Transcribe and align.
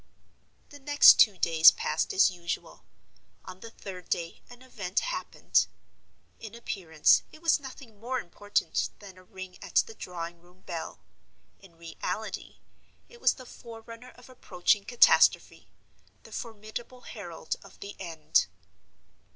The 0.69 0.79
next 0.79 1.19
two 1.19 1.37
days 1.37 1.69
passed 1.69 2.11
as 2.11 2.31
usual. 2.31 2.85
On 3.45 3.59
the 3.59 3.69
third 3.69 4.09
day 4.09 4.41
an 4.49 4.63
event 4.63 4.99
happened. 5.01 5.67
In 6.39 6.55
appearance, 6.55 7.21
it 7.31 7.39
was 7.43 7.59
nothing 7.59 7.99
more 7.99 8.19
important 8.19 8.89
than 8.97 9.19
a 9.19 9.23
ring 9.23 9.59
at 9.61 9.75
the 9.85 9.93
drawing 9.93 10.39
room 10.41 10.61
bell. 10.61 11.01
In 11.59 11.75
reality, 11.75 12.55
it 13.09 13.21
was 13.21 13.35
the 13.35 13.45
forerunner 13.45 14.09
of 14.17 14.27
approaching 14.27 14.85
catastrophe—the 14.85 16.31
formidable 16.31 17.01
herald 17.01 17.57
of 17.63 17.79
the 17.79 17.95
end. 17.99 18.47